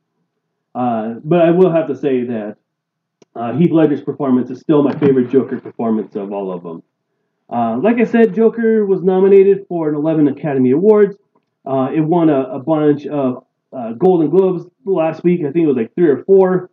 Uh, 0.74 1.14
but 1.24 1.42
I 1.42 1.50
will 1.50 1.72
have 1.72 1.88
to 1.88 1.96
say 1.96 2.24
that 2.24 2.56
uh, 3.34 3.52
Heath 3.56 3.70
Ledger's 3.70 4.02
performance 4.02 4.50
is 4.50 4.60
still 4.60 4.82
my 4.82 4.96
favorite 4.98 5.30
Joker 5.30 5.60
performance 5.60 6.14
of 6.16 6.32
all 6.32 6.52
of 6.52 6.62
them. 6.62 6.82
Uh, 7.50 7.78
like 7.78 7.98
I 7.98 8.04
said, 8.04 8.34
Joker 8.34 8.84
was 8.84 9.02
nominated 9.02 9.64
for 9.68 9.88
an 9.88 9.94
11 9.94 10.28
Academy 10.28 10.72
Awards. 10.72 11.16
Uh, 11.68 11.90
it 11.94 12.00
won 12.00 12.30
a, 12.30 12.42
a 12.54 12.58
bunch 12.58 13.06
of 13.06 13.44
uh, 13.76 13.92
Golden 13.92 14.30
Globes 14.30 14.64
last 14.84 15.22
week. 15.22 15.40
I 15.40 15.52
think 15.52 15.64
it 15.64 15.66
was 15.66 15.76
like 15.76 15.94
three 15.94 16.08
or 16.08 16.24
four. 16.24 16.70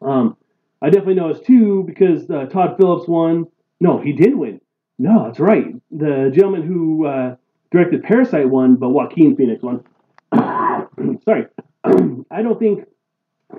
Um, 0.00 0.36
I 0.80 0.88
definitely 0.88 1.14
know 1.14 1.28
it's 1.28 1.46
two 1.46 1.84
because 1.86 2.28
uh, 2.30 2.46
Todd 2.46 2.76
Phillips 2.78 3.06
won. 3.06 3.46
No, 3.80 4.00
he 4.00 4.12
did 4.12 4.34
win. 4.34 4.60
No, 4.98 5.26
that's 5.26 5.38
right. 5.38 5.66
The 5.90 6.30
gentleman 6.34 6.62
who 6.62 7.06
uh, 7.06 7.36
directed 7.70 8.02
Parasite 8.02 8.48
won, 8.48 8.76
but 8.76 8.88
Joaquin 8.90 9.36
Phoenix 9.36 9.62
won. 9.62 9.84
Sorry. 11.24 11.46
I 11.84 12.42
don't 12.42 12.58
think 12.58 12.84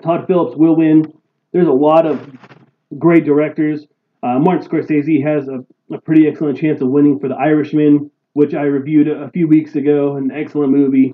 Todd 0.01 0.25
Phillips 0.27 0.57
will 0.57 0.75
win. 0.75 1.13
There's 1.51 1.67
a 1.67 1.71
lot 1.71 2.05
of 2.05 2.29
great 2.97 3.25
directors. 3.25 3.85
Uh, 4.23 4.39
Martin 4.39 4.67
Scorsese 4.67 5.23
has 5.23 5.47
a, 5.47 5.65
a, 5.93 5.99
pretty 5.99 6.27
excellent 6.27 6.57
chance 6.57 6.81
of 6.81 6.87
winning 6.87 7.19
for 7.19 7.27
The 7.27 7.35
Irishman, 7.35 8.09
which 8.33 8.53
I 8.53 8.63
reviewed 8.63 9.07
a, 9.07 9.29
few 9.31 9.47
weeks 9.47 9.75
ago. 9.75 10.17
An 10.17 10.31
excellent 10.31 10.71
movie. 10.71 11.13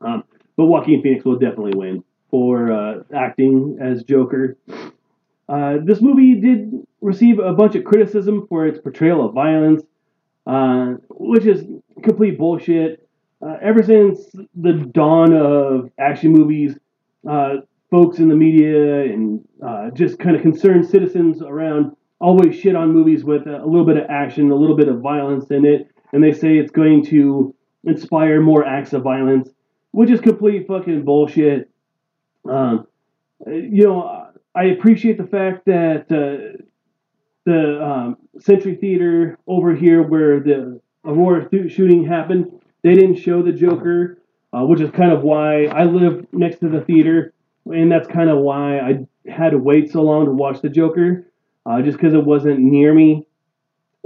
Um, 0.00 0.24
but 0.56 0.66
Joaquin 0.66 1.02
Phoenix 1.02 1.24
will 1.24 1.38
definitely 1.38 1.74
win 1.74 2.04
for 2.30 2.72
uh, 2.72 3.02
acting 3.14 3.78
as 3.80 4.02
Joker. 4.04 4.56
Uh, 5.48 5.78
this 5.82 6.00
movie 6.00 6.40
did 6.40 6.70
receive 7.00 7.38
a 7.38 7.52
bunch 7.52 7.74
of 7.74 7.84
criticism 7.84 8.46
for 8.48 8.66
its 8.66 8.78
portrayal 8.78 9.26
of 9.26 9.34
violence, 9.34 9.82
uh, 10.46 10.94
which 11.08 11.44
is 11.44 11.64
complete 12.02 12.38
bullshit. 12.38 13.06
Uh, 13.42 13.56
ever 13.62 13.82
since 13.82 14.20
the 14.54 14.72
dawn 14.92 15.32
of 15.32 15.90
action 15.98 16.30
movies, 16.30 16.76
uh, 17.28 17.56
folks 17.90 18.18
in 18.18 18.28
the 18.28 18.34
media 18.34 19.02
and 19.04 19.44
uh, 19.66 19.90
just 19.90 20.18
kind 20.18 20.36
of 20.36 20.42
concerned 20.42 20.86
citizens 20.86 21.42
around 21.42 21.96
always 22.20 22.54
shit 22.54 22.76
on 22.76 22.92
movies 22.92 23.24
with 23.24 23.46
a, 23.46 23.56
a, 23.56 23.66
little 23.66 23.86
bit 23.86 23.96
of 23.96 24.04
action, 24.08 24.50
a 24.50 24.54
little 24.54 24.76
bit 24.76 24.88
of 24.88 25.00
violence 25.00 25.50
in 25.50 25.64
it, 25.64 25.90
and 26.12 26.22
they 26.22 26.32
say 26.32 26.58
it's 26.58 26.70
going 26.70 27.04
to 27.06 27.54
inspire 27.84 28.40
more 28.40 28.64
acts 28.64 28.92
of 28.92 29.02
violence, 29.02 29.48
which 29.92 30.10
is 30.10 30.20
complete 30.20 30.66
fucking 30.66 31.04
bullshit. 31.04 31.70
Um, 32.48 32.86
you 33.46 33.84
know, 33.84 34.28
I 34.54 34.64
appreciate 34.64 35.18
the 35.18 35.26
fact 35.26 35.66
that 35.66 36.06
uh, 36.10 36.62
the 37.44 37.84
um, 37.84 38.16
Century 38.38 38.76
Theater 38.76 39.38
over 39.46 39.74
here, 39.74 40.02
where 40.02 40.40
the 40.40 40.80
Aurora 41.04 41.48
th- 41.48 41.72
shooting 41.72 42.04
happened, 42.06 42.46
they 42.82 42.94
didn't 42.94 43.16
show 43.16 43.42
the 43.42 43.52
Joker, 43.52 44.18
uh, 44.52 44.64
which 44.64 44.80
is 44.80 44.90
kind 44.90 45.12
of 45.12 45.22
why 45.22 45.66
I 45.66 45.84
live 45.84 46.26
next 46.32 46.60
to 46.60 46.68
the 46.68 46.80
theater 46.82 47.32
and 47.66 47.90
that's 47.90 48.08
kind 48.08 48.30
of 48.30 48.38
why 48.38 48.78
I 48.78 49.06
had 49.30 49.50
to 49.50 49.58
wait 49.58 49.90
so 49.90 50.02
long 50.02 50.24
to 50.26 50.32
watch 50.32 50.60
the 50.60 50.68
Joker, 50.68 51.26
uh, 51.66 51.82
just 51.82 51.96
because 51.98 52.14
it 52.14 52.24
wasn't 52.24 52.60
near 52.60 52.94
me. 52.94 53.26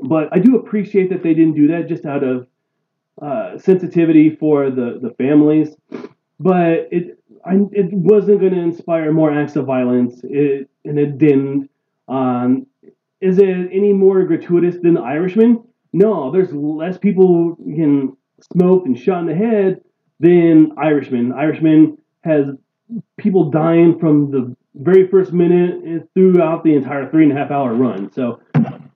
But 0.03 0.29
I 0.33 0.39
do 0.39 0.57
appreciate 0.57 1.11
that 1.11 1.23
they 1.23 1.35
didn't 1.35 1.55
do 1.55 1.69
that 1.69 1.89
just 1.89 2.05
out 2.05 2.25
of 2.25 2.47
uh, 3.21 3.59
sensitivity 3.59 4.37
for 4.37 4.71
the 4.71 4.99
the 5.01 5.15
families. 5.17 5.77
But 6.41 6.89
it 6.91 7.19
I, 7.45 7.55
it 7.73 7.93
wasn't 7.93 8.41
going 8.41 8.55
to 8.55 8.61
inspire 8.61 9.13
more 9.13 9.31
acts 9.31 9.57
of 9.57 9.67
violence, 9.67 10.21
it, 10.25 10.69
and 10.85 10.99
it 10.99 11.19
didn't. 11.19 11.71
Um, 12.09 12.67
is 13.21 13.39
it 13.39 13.69
any 13.73 13.93
more 13.93 14.25
gratuitous 14.25 14.77
than 14.83 14.95
The 14.95 15.01
Irishman? 15.01 15.63
No, 15.93 16.31
there's 16.33 16.53
less 16.53 16.99
people 16.99 17.55
getting 17.55 18.17
smoked 18.53 18.87
and 18.87 18.99
shot 18.99 19.21
in 19.21 19.27
the 19.27 19.35
head 19.35 19.81
than 20.21 20.73
Irishman. 20.77 21.33
Irishman 21.33 21.99
has 22.23 22.49
people 23.17 23.51
dying 23.51 23.99
from 23.99 24.31
the 24.31 24.57
very 24.75 25.07
first 25.09 25.33
minute 25.33 26.09
throughout 26.15 26.65
the 26.65 26.75
entire 26.75 27.11
three 27.11 27.25
and 27.25 27.33
a 27.33 27.37
half 27.37 27.51
hour 27.51 27.75
run. 27.75 28.11
So 28.13 28.41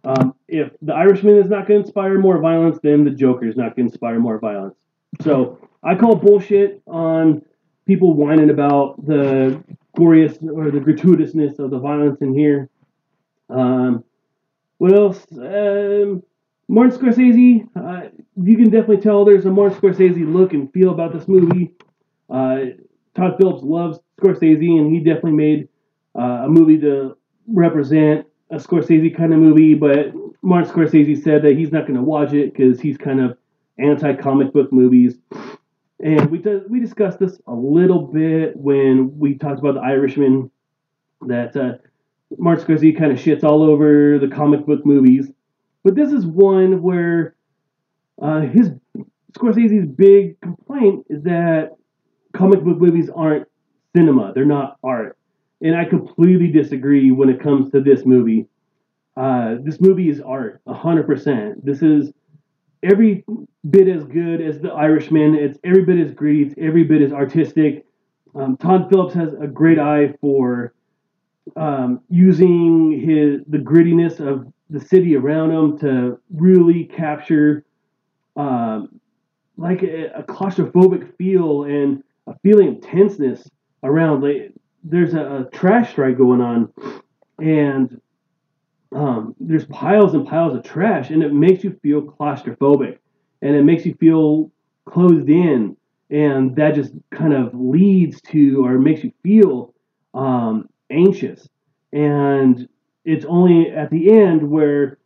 um, 0.04 0.34
if 0.48 0.72
the 0.80 0.94
Irishman 0.94 1.36
is 1.36 1.48
not 1.48 1.68
going 1.68 1.80
to 1.80 1.86
inspire 1.86 2.18
more 2.18 2.40
violence, 2.40 2.78
then 2.82 3.04
the 3.04 3.10
Joker 3.10 3.46
is 3.46 3.56
not 3.56 3.76
going 3.76 3.88
to 3.88 3.92
inspire 3.92 4.18
more 4.18 4.38
violence. 4.38 4.74
So 5.22 5.58
I 5.82 5.94
call 5.94 6.16
bullshit 6.16 6.82
on 6.86 7.42
people 7.86 8.14
whining 8.14 8.50
about 8.50 9.04
the 9.06 9.62
glorious 9.96 10.38
or 10.42 10.70
the 10.70 10.78
gratuitousness 10.78 11.58
of 11.58 11.70
the 11.70 11.78
violence 11.78 12.20
in 12.20 12.34
here. 12.34 12.70
Um, 13.50 14.04
what 14.78 14.94
else? 14.94 15.26
Um, 15.32 16.22
Martin 16.68 16.98
Scorsese, 16.98 17.66
uh, 17.74 18.08
you 18.36 18.56
can 18.56 18.70
definitely 18.70 18.98
tell 18.98 19.24
there's 19.24 19.46
a 19.46 19.50
Martin 19.50 19.78
Scorsese 19.78 20.32
look 20.32 20.52
and 20.52 20.72
feel 20.72 20.90
about 20.90 21.12
this 21.12 21.26
movie. 21.26 21.74
Uh, 22.28 22.58
Todd 23.16 23.36
Phillips 23.38 23.62
loves 23.62 23.98
Scorsese, 24.20 24.78
and 24.78 24.94
he 24.94 25.00
definitely 25.00 25.32
made 25.32 25.68
uh, 26.16 26.44
a 26.44 26.48
movie 26.48 26.78
to 26.80 27.16
represent 27.46 28.26
a 28.50 28.56
Scorsese 28.56 29.16
kind 29.16 29.32
of 29.32 29.40
movie. 29.40 29.74
But 29.74 30.12
Martin 30.42 30.70
Scorsese 30.70 31.22
said 31.22 31.42
that 31.42 31.56
he's 31.56 31.72
not 31.72 31.82
going 31.82 31.96
to 31.96 32.02
watch 32.02 32.32
it 32.32 32.52
because 32.52 32.80
he's 32.80 32.96
kind 32.96 33.20
of 33.20 33.36
anti 33.78 34.14
comic 34.14 34.52
book 34.52 34.72
movies. 34.72 35.16
And 36.00 36.30
we 36.30 36.38
d- 36.38 36.62
we 36.68 36.78
discussed 36.78 37.18
this 37.18 37.40
a 37.46 37.54
little 37.54 38.06
bit 38.06 38.56
when 38.56 39.18
we 39.18 39.36
talked 39.36 39.58
about 39.58 39.74
The 39.74 39.80
Irishman. 39.80 40.50
That 41.22 41.56
uh, 41.56 41.78
Martin 42.38 42.64
Scorsese 42.64 42.96
kind 42.96 43.10
of 43.10 43.18
shits 43.18 43.42
all 43.42 43.62
over 43.64 44.18
the 44.20 44.28
comic 44.28 44.64
book 44.64 44.86
movies, 44.86 45.28
but 45.82 45.96
this 45.96 46.12
is 46.12 46.24
one 46.24 46.80
where 46.82 47.34
uh, 48.22 48.42
his 48.42 48.70
Scorsese's 49.32 49.86
big 49.86 50.40
complaint 50.40 51.04
is 51.10 51.22
that 51.24 51.76
comic 52.32 52.62
book 52.62 52.78
movies 52.78 53.10
aren't 53.10 53.48
cinema; 53.96 54.32
they're 54.32 54.44
not 54.44 54.76
art. 54.84 55.18
And 55.60 55.76
I 55.76 55.84
completely 55.84 56.52
disagree 56.52 57.10
when 57.10 57.28
it 57.28 57.42
comes 57.42 57.72
to 57.72 57.80
this 57.80 58.06
movie. 58.06 58.46
Uh, 59.18 59.56
this 59.62 59.80
movie 59.80 60.08
is 60.08 60.20
art, 60.20 60.60
hundred 60.68 61.04
percent. 61.04 61.64
This 61.64 61.82
is 61.82 62.12
every 62.84 63.24
bit 63.68 63.88
as 63.88 64.04
good 64.04 64.40
as 64.40 64.60
The 64.60 64.68
Irishman. 64.68 65.34
It's 65.34 65.58
every 65.64 65.84
bit 65.84 65.98
as 65.98 66.12
gritty. 66.12 66.42
It's 66.42 66.54
every 66.56 66.84
bit 66.84 67.02
as 67.02 67.12
artistic. 67.12 67.84
Um, 68.36 68.56
Todd 68.56 68.88
Phillips 68.88 69.14
has 69.14 69.34
a 69.34 69.48
great 69.48 69.80
eye 69.80 70.14
for 70.20 70.72
um, 71.56 72.00
using 72.08 72.92
his 72.92 73.40
the 73.48 73.58
grittiness 73.58 74.20
of 74.20 74.52
the 74.70 74.78
city 74.78 75.16
around 75.16 75.50
him 75.50 75.78
to 75.80 76.20
really 76.32 76.84
capture 76.84 77.64
um, 78.36 79.00
like 79.56 79.82
a, 79.82 80.12
a, 80.14 80.22
claustrophobic 80.22 81.16
feel 81.16 81.64
and 81.64 82.04
a 82.28 82.38
feeling 82.44 82.68
of 82.68 82.80
tenseness 82.82 83.50
around. 83.82 84.22
Like, 84.22 84.52
there's 84.84 85.14
a, 85.14 85.48
a 85.48 85.56
trash 85.56 85.90
strike 85.90 86.16
going 86.18 86.40
on, 86.40 86.72
and 87.38 88.00
um, 88.94 89.34
there's 89.38 89.66
piles 89.66 90.14
and 90.14 90.26
piles 90.26 90.56
of 90.56 90.62
trash, 90.62 91.10
and 91.10 91.22
it 91.22 91.32
makes 91.32 91.62
you 91.62 91.78
feel 91.82 92.02
claustrophobic, 92.02 92.98
and 93.42 93.54
it 93.54 93.62
makes 93.62 93.84
you 93.84 93.94
feel 93.94 94.50
closed 94.86 95.28
in, 95.28 95.76
and 96.10 96.56
that 96.56 96.74
just 96.74 96.92
kind 97.10 97.34
of 97.34 97.50
leads 97.54 98.20
to 98.22 98.64
or 98.64 98.78
makes 98.78 99.04
you 99.04 99.12
feel 99.22 99.74
um, 100.14 100.68
anxious. 100.90 101.48
And 101.92 102.68
it's 103.04 103.24
only 103.26 103.70
at 103.70 103.90
the 103.90 104.10
end 104.10 104.48
where 104.48 104.98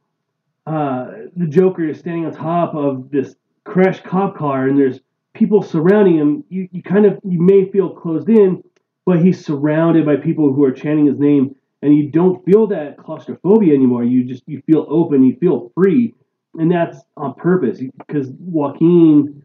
uh, 0.67 1.11
the 1.37 1.47
Joker 1.47 1.89
is 1.89 1.99
standing 1.99 2.27
on 2.27 2.35
top 2.35 2.75
of 2.75 3.11
this 3.11 3.35
crashed 3.65 4.05
cop 4.05 4.37
car, 4.37 4.69
and 4.69 4.79
there's 4.79 5.01
people 5.35 5.62
surrounding 5.62 6.17
him, 6.17 6.45
you, 6.49 6.69
you 6.73 6.83
kind 6.83 7.07
of 7.07 7.19
you 7.25 7.41
may 7.41 7.71
feel 7.71 7.91
closed 7.91 8.29
in, 8.29 8.62
but 9.05 9.25
he's 9.25 9.45
surrounded 9.45 10.07
by 10.07 10.17
people 10.17 10.53
who 10.53 10.62
are 10.65 10.73
chanting 10.73 11.07
his 11.07 11.19
name, 11.19 11.57
and 11.83 11.97
you 11.97 12.09
don't 12.09 12.45
feel 12.45 12.67
that 12.69 12.97
claustrophobia 12.97 13.75
anymore. 13.75 14.05
You 14.05 14.25
just 14.25 14.43
you 14.47 14.62
feel 14.67 14.87
open, 14.89 15.25
you 15.25 15.37
feel 15.37 15.71
free, 15.75 16.15
and 16.55 16.71
that's 16.71 16.99
on 17.17 17.35
purpose 17.35 17.81
because 17.99 18.29
Joaquin 18.39 19.45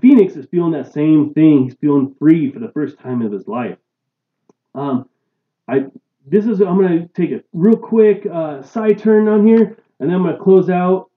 Phoenix 0.00 0.36
is 0.36 0.46
feeling 0.50 0.72
that 0.72 0.92
same 0.92 1.32
thing. 1.34 1.64
He's 1.64 1.76
feeling 1.80 2.14
free 2.18 2.52
for 2.52 2.58
the 2.58 2.70
first 2.72 2.98
time 2.98 3.22
of 3.22 3.32
his 3.32 3.46
life. 3.46 3.78
Um, 4.74 5.08
I 5.66 5.86
this 6.26 6.46
is 6.46 6.60
I'm 6.60 6.80
gonna 6.80 7.08
take 7.08 7.32
a 7.32 7.42
real 7.52 7.76
quick 7.76 8.26
uh, 8.26 8.62
side 8.62 8.98
turn 8.98 9.28
on 9.28 9.46
here, 9.46 9.78
and 10.00 10.08
then 10.08 10.16
I'm 10.16 10.24
gonna 10.24 10.38
close 10.38 10.68
out. 10.68 11.10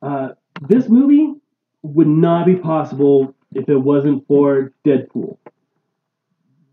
Uh, 0.00 0.30
this 0.68 0.88
movie 0.88 1.34
would 1.82 2.06
not 2.06 2.46
be 2.46 2.54
possible 2.54 3.34
if 3.54 3.68
it 3.68 3.76
wasn't 3.76 4.26
for 4.26 4.72
Deadpool. 4.86 5.38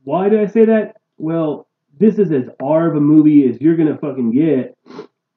Why 0.04 0.30
did 0.30 0.40
I 0.40 0.46
say 0.46 0.66
that? 0.66 0.98
Well, 1.18 1.68
this 2.02 2.18
is 2.18 2.32
as 2.32 2.50
R 2.60 2.90
of 2.90 2.96
a 2.96 3.00
movie 3.00 3.48
as 3.48 3.62
you're 3.62 3.78
gonna 3.78 3.98
fucking 3.98 4.32
get. 4.32 4.78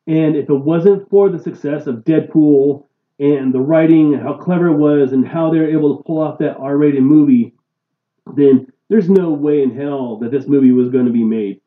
And 0.06 0.36
if 0.36 0.48
it 0.50 0.54
wasn't 0.54 1.08
for 1.08 1.28
the 1.28 1.38
success 1.38 1.86
of 1.86 2.04
Deadpool 2.04 2.86
and 3.18 3.54
the 3.54 3.60
writing, 3.60 4.14
and 4.14 4.22
how 4.22 4.34
clever 4.34 4.68
it 4.68 4.76
was, 4.76 5.12
and 5.12 5.26
how 5.26 5.50
they're 5.50 5.70
able 5.70 5.96
to 5.96 6.02
pull 6.02 6.20
off 6.20 6.38
that 6.38 6.56
R-rated 6.56 7.02
movie, 7.02 7.54
then 8.34 8.66
there's 8.88 9.08
no 9.08 9.30
way 9.30 9.62
in 9.62 9.74
hell 9.74 10.16
that 10.18 10.30
this 10.30 10.46
movie 10.46 10.72
was 10.72 10.88
going 10.88 11.06
to 11.06 11.12
be 11.12 11.24
made. 11.24 11.60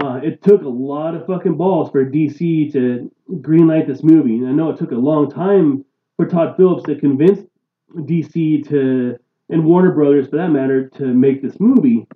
Uh, 0.00 0.20
it 0.22 0.42
took 0.42 0.62
a 0.62 0.68
lot 0.68 1.14
of 1.14 1.26
fucking 1.26 1.56
balls 1.56 1.90
for 1.90 2.04
DC 2.04 2.72
to 2.72 3.10
greenlight 3.30 3.86
this 3.86 4.02
movie. 4.02 4.36
And 4.38 4.48
I 4.48 4.52
know 4.52 4.70
it 4.70 4.78
took 4.78 4.92
a 4.92 4.96
long 4.96 5.30
time 5.30 5.84
for 6.16 6.26
Todd 6.26 6.56
Phillips 6.56 6.84
to 6.84 6.96
convince 6.96 7.40
DC 7.94 8.68
to, 8.68 9.16
and 9.50 9.64
Warner 9.64 9.92
Brothers 9.92 10.28
for 10.28 10.36
that 10.36 10.48
matter, 10.48 10.88
to 10.90 11.04
make 11.04 11.42
this 11.42 11.60
movie. 11.60 12.08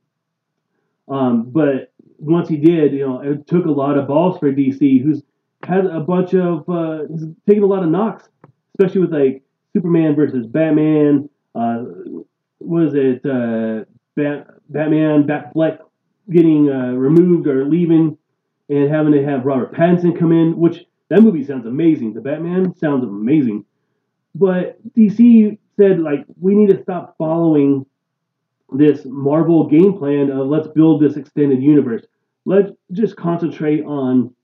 Um, 1.09 1.51
but 1.51 1.88
once 2.19 2.49
he 2.49 2.57
did, 2.57 2.93
you 2.93 3.07
know, 3.07 3.21
it 3.21 3.47
took 3.47 3.67
a 3.67 3.71
lot 3.71 3.97
of 3.97 4.09
balls 4.09 4.39
for 4.39 4.53
DC, 4.53 5.03
who's 5.03 5.23
had 5.63 5.87
a 5.87 6.01
bunch 6.01 6.35
of, 6.35 6.69
uh, 6.69 7.01
he's 7.11 7.25
taken 7.47 7.63
a 7.63 7.67
lot 7.67 7.83
of 7.83 7.89
knocks, 7.89 8.29
especially 8.79 9.01
with 9.01 9.13
like 9.13 9.43
Superman 9.73 10.15
versus 10.15 10.47
Batman. 10.47 11.29
Uh, 11.55 11.85
was 12.61 12.95
it 12.95 13.25
uh, 13.25 13.85
Bat- 14.17 14.47
Batman, 14.69 15.25
Batfleck 15.25 15.79
getting 16.31 16.69
uh, 16.71 16.93
removed 16.93 17.47
or 17.47 17.65
leaving, 17.65 18.19
and 18.69 18.91
having 18.91 19.13
to 19.13 19.25
have 19.25 19.47
Robert 19.47 19.73
Pattinson 19.73 20.19
come 20.19 20.33
in, 20.33 20.59
which 20.59 20.85
that 21.09 21.23
movie 21.23 21.45
sounds 21.45 21.67
amazing. 21.67 22.13
The 22.13 22.21
Batman 22.21 22.75
sounds 22.77 23.03
amazing, 23.05 23.65
but 24.35 24.79
DC 24.95 25.59
said 25.77 26.01
like 26.01 26.25
we 26.41 26.55
need 26.55 26.71
to 26.71 26.83
stop 26.83 27.17
following 27.17 27.87
this 28.71 29.05
Marvel 29.05 29.67
game 29.67 29.97
plan 29.97 30.31
of 30.31 30.47
let's 30.47 30.69
build 30.69 31.03
this 31.03 31.17
extended 31.17 31.63
universe. 31.63 32.05
Let's 32.45 32.71
just 32.93 33.17
concentrate 33.17 33.85
on 33.85 34.35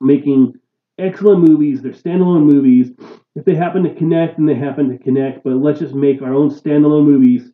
making 0.00 0.54
excellent 0.98 1.48
movies. 1.48 1.82
They're 1.82 1.92
standalone 1.92 2.44
movies. 2.44 2.92
If 3.34 3.44
they 3.44 3.54
happen 3.54 3.82
to 3.82 3.94
connect, 3.94 4.36
then 4.36 4.46
they 4.46 4.54
happen 4.54 4.90
to 4.90 4.98
connect. 4.98 5.42
But 5.44 5.54
let's 5.54 5.80
just 5.80 5.94
make 5.94 6.22
our 6.22 6.34
own 6.34 6.50
standalone 6.50 7.04
movies, 7.04 7.50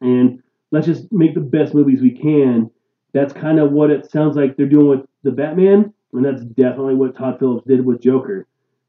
and 0.00 0.42
let's 0.72 0.86
just 0.86 1.12
make 1.12 1.34
the 1.34 1.40
best 1.40 1.74
movies 1.74 2.00
we 2.00 2.10
can. 2.10 2.70
That's 3.12 3.32
kind 3.32 3.58
of 3.58 3.72
what 3.72 3.90
it 3.90 4.10
sounds 4.10 4.36
like 4.36 4.56
they're 4.56 4.66
doing 4.66 4.88
with 4.88 5.06
the 5.22 5.30
Batman, 5.30 5.92
and 6.12 6.24
that's 6.24 6.42
definitely 6.42 6.94
what 6.94 7.16
Todd 7.16 7.38
Phillips 7.38 7.66
did 7.66 7.84
with 7.84 8.02
Joker. 8.02 8.46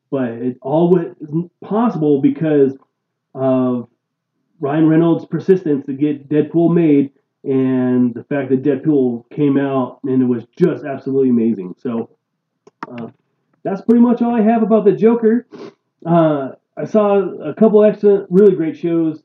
But 0.09 0.29
it 0.29 0.57
all 0.61 0.89
was 0.89 1.15
possible 1.63 2.21
because 2.21 2.75
of 3.35 3.89
Ryan 4.59 4.87
Reynolds' 4.87 5.25
persistence 5.25 5.85
to 5.85 5.93
get 5.93 6.29
Deadpool 6.29 6.73
made, 6.73 7.11
and 7.43 8.13
the 8.13 8.23
fact 8.23 8.49
that 8.49 8.63
Deadpool 8.63 9.29
came 9.29 9.57
out 9.57 9.99
and 10.03 10.21
it 10.21 10.25
was 10.25 10.45
just 10.57 10.83
absolutely 10.83 11.29
amazing. 11.29 11.75
So 11.77 12.09
uh, 12.87 13.07
that's 13.63 13.81
pretty 13.81 14.01
much 14.01 14.21
all 14.21 14.35
I 14.35 14.41
have 14.41 14.63
about 14.63 14.85
the 14.85 14.91
Joker. 14.91 15.47
Uh, 16.05 16.49
I 16.75 16.85
saw 16.85 17.19
a 17.41 17.53
couple 17.53 17.83
excellent, 17.83 18.27
really 18.29 18.55
great 18.55 18.77
shows 18.77 19.23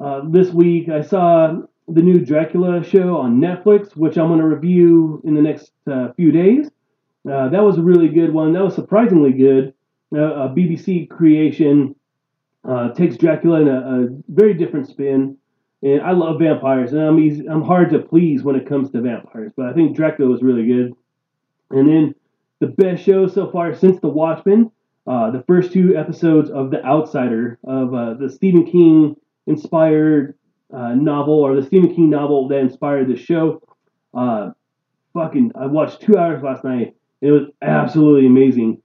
uh, 0.00 0.22
this 0.28 0.50
week. 0.50 0.88
I 0.88 1.02
saw 1.02 1.60
the 1.88 2.02
new 2.02 2.24
Dracula 2.24 2.82
show 2.82 3.16
on 3.16 3.40
Netflix, 3.40 3.96
which 3.96 4.16
I'm 4.16 4.28
going 4.28 4.40
to 4.40 4.46
review 4.46 5.20
in 5.24 5.34
the 5.34 5.42
next 5.42 5.72
uh, 5.90 6.12
few 6.14 6.32
days. 6.32 6.70
Uh, 7.30 7.48
that 7.48 7.62
was 7.62 7.78
a 7.78 7.82
really 7.82 8.08
good 8.08 8.32
one. 8.32 8.52
That 8.52 8.62
was 8.62 8.74
surprisingly 8.74 9.32
good. 9.32 9.74
Uh, 10.14 10.18
a 10.18 10.48
BBC 10.48 11.08
creation 11.08 11.94
uh, 12.68 12.92
takes 12.92 13.16
Dracula 13.16 13.60
in 13.60 13.68
a, 13.68 13.78
a, 13.78 14.08
very 14.28 14.54
different 14.54 14.88
spin. 14.88 15.36
And 15.82 16.00
I 16.00 16.12
love 16.12 16.38
vampires, 16.38 16.92
and 16.92 17.02
I'm 17.02 17.18
easy, 17.18 17.46
I'm 17.46 17.62
hard 17.62 17.90
to 17.90 17.98
please 17.98 18.42
when 18.42 18.56
it 18.56 18.66
comes 18.66 18.90
to 18.92 19.02
vampires. 19.02 19.52
But 19.54 19.66
I 19.66 19.74
think 19.74 19.94
Dracula 19.94 20.30
was 20.30 20.42
really 20.42 20.66
good. 20.66 20.94
And 21.70 21.88
then 21.88 22.14
the 22.60 22.68
best 22.68 23.04
show 23.04 23.26
so 23.26 23.50
far 23.50 23.74
since 23.74 24.00
The 24.00 24.08
Watchmen, 24.08 24.70
uh, 25.06 25.30
the 25.30 25.44
first 25.46 25.72
two 25.72 25.94
episodes 25.94 26.50
of 26.50 26.70
The 26.70 26.82
Outsider, 26.84 27.58
of 27.64 27.92
uh, 27.92 28.14
the 28.14 28.30
Stephen 28.30 28.64
King 28.64 29.16
inspired 29.46 30.38
uh, 30.72 30.94
novel 30.94 31.34
or 31.34 31.54
the 31.54 31.66
Stephen 31.66 31.94
King 31.94 32.08
novel 32.08 32.48
that 32.48 32.58
inspired 32.58 33.08
the 33.08 33.16
show. 33.16 33.62
Uh, 34.14 34.52
fucking, 35.12 35.52
I 35.54 35.66
watched 35.66 36.00
two 36.00 36.16
hours 36.16 36.42
last 36.42 36.64
night. 36.64 36.96
It 37.20 37.30
was 37.30 37.48
absolutely 37.60 38.26
amazing. 38.26 38.82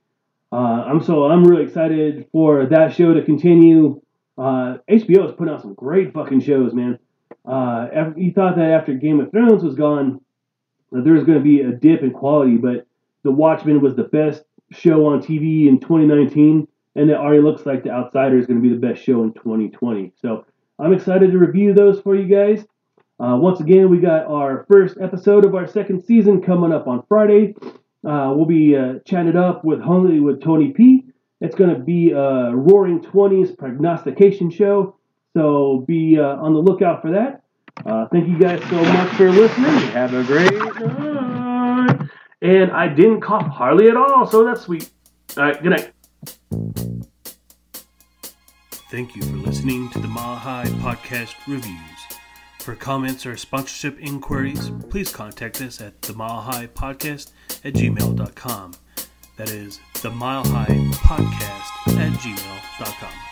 Uh, 0.52 0.56
I'm 0.88 1.04
so 1.04 1.26
I'm 1.26 1.44
really 1.44 1.64
excited 1.64 2.28
for 2.32 2.66
that 2.68 2.94
show 2.94 3.14
to 3.14 3.24
continue. 3.24 4.02
Uh, 4.38 4.78
HBO 4.90 5.28
is 5.28 5.36
putting 5.36 5.54
out 5.54 5.62
some 5.62 5.74
great 5.74 6.14
fucking 6.14 6.42
shows, 6.42 6.74
man. 6.74 6.98
Uh, 7.46 8.12
you 8.16 8.32
thought 8.32 8.56
that 8.56 8.72
after 8.72 8.94
Game 8.94 9.20
of 9.20 9.32
Thrones 9.32 9.64
was 9.64 9.76
gone, 9.76 10.22
that 10.92 11.04
there 11.04 11.14
was 11.14 11.24
going 11.24 11.38
to 11.38 11.44
be 11.44 11.62
a 11.62 11.72
dip 11.72 12.02
in 12.02 12.12
quality, 12.12 12.58
but 12.58 12.88
The 13.24 13.32
Watchmen 13.32 13.82
was 13.82 13.96
the 13.96 14.04
best 14.04 14.44
show 14.72 15.08
on 15.08 15.22
TV 15.22 15.68
in 15.68 15.80
2019, 15.80 16.68
and 16.96 17.10
it 17.10 17.16
already 17.16 17.42
looks 17.42 17.66
like 17.66 17.84
The 17.84 17.92
Outsider 17.92 18.38
is 18.38 18.48
going 18.48 18.62
to 18.62 18.68
be 18.68 18.74
the 18.74 18.88
best 18.88 19.04
show 19.04 19.24
in 19.24 19.34
2020. 19.34 20.14
So 20.22 20.46
I'm 20.80 20.94
excited 20.94 21.32
to 21.32 21.38
review 21.38 21.74
those 21.74 22.00
for 22.02 22.16
you 22.16 22.28
guys. 22.28 22.66
Uh, 23.20 23.36
once 23.36 23.60
again, 23.60 23.90
we 23.90 24.00
got 24.00 24.26
our 24.28 24.66
first 24.72 24.98
episode 25.02 25.46
of 25.46 25.54
our 25.54 25.68
second 25.68 26.02
season 26.02 26.42
coming 26.42 26.72
up 26.72 26.88
on 26.88 27.04
Friday. 27.10 27.54
Uh, 28.08 28.34
we'll 28.36 28.46
be 28.46 28.76
uh, 28.76 29.00
chatting 29.06 29.36
up 29.36 29.64
with 29.64 29.82
Honey 29.82 30.20
with 30.20 30.42
Tony 30.42 30.72
P. 30.72 31.06
It's 31.42 31.56
going 31.56 31.74
to 31.74 31.80
be 31.80 32.12
a 32.12 32.52
Roaring 32.54 33.02
Twenties 33.02 33.52
prognostication 33.52 34.50
show, 34.50 34.96
so 35.36 35.86
be 35.88 36.18
uh, 36.20 36.36
on 36.38 36.54
the 36.54 36.60
lookout 36.60 37.02
for 37.02 37.12
that. 37.12 37.44
Uh, 37.86 38.08
thank 38.12 38.28
you 38.28 38.38
guys 38.38 38.62
so 38.70 38.82
much 38.82 39.10
for 39.16 39.32
listening. 39.32 39.74
Have 39.92 40.14
a 40.14 40.24
great 40.24 40.52
night. 40.52 42.10
And 42.42 42.72
I 42.72 42.88
didn't 42.88 43.22
cough 43.22 43.48
hardly 43.48 43.90
at 43.90 43.98
all, 43.98 44.26
so 44.26 44.44
that's 44.46 44.62
sweet. 44.62 44.90
All 45.38 45.44
right, 45.44 45.62
good 45.62 45.72
night. 45.72 45.92
Thank 48.92 49.16
you 49.16 49.22
for 49.22 49.38
listening 49.38 49.90
to 49.92 50.00
the 50.00 50.08
High 50.08 50.66
Podcast 50.66 51.36
Reviews. 51.48 52.19
For 52.60 52.76
comments 52.76 53.26
or 53.26 53.36
sponsorship 53.38 54.00
inquiries, 54.00 54.72
please 54.90 55.12
contact 55.12 55.62
us 55.62 55.82
at 55.82 56.02
the 56.02 56.14
Mile 56.14 56.42
High 56.42 56.68
Podcast 56.68 57.32
at 57.64 57.74
gmail.com. 57.74 58.74
That 59.38 59.50
is 59.50 59.80
the 60.02 60.12
Mile 60.12 60.46
High 60.46 60.66
Podcast 60.92 61.98
at 61.98 62.12
gmail.com. 62.20 63.29